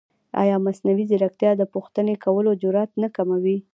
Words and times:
ایا 0.41 0.55
مصنوعي 0.65 1.05
ځیرکتیا 1.09 1.51
د 1.57 1.63
پوښتنې 1.73 2.15
کولو 2.23 2.51
جرئت 2.61 2.91
نه 3.03 3.07
کموي؟ 3.15 3.57